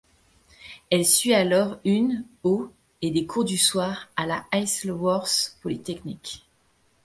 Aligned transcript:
Elle 0.89 1.05
suit 1.05 1.35
alors 1.35 1.77
une 1.85 2.25
au 2.41 2.71
et 3.03 3.11
des 3.11 3.27
cours 3.27 3.43
du 3.45 3.59
soir 3.59 4.09
à 4.15 4.25
la 4.25 4.45
Isleworth 4.51 5.57
Polytechnic. 5.61 6.43